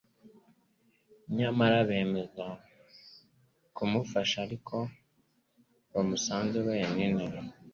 [1.37, 2.45] Nyamara bemeza
[3.75, 4.77] kumufata ari uko
[5.91, 7.23] bamusanze wenyine,